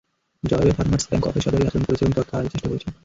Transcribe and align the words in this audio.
জবাবে 0.43 0.71
Farmers 0.73 1.05
Bank 1.09 1.23
অপেশাদারি 1.27 1.63
আচরণ 1.65 1.83
করেছে 1.85 2.03
এবং 2.03 2.13
তথ্য 2.13 2.31
আড়ালের 2.31 2.51
চেষ্টা 2.53 2.69
করেছে। 2.69 2.87